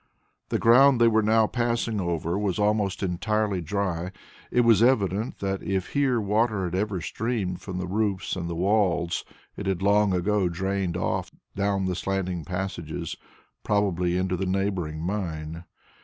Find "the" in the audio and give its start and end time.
0.49-0.57, 7.77-7.85, 8.49-8.55, 11.85-11.93, 14.35-14.47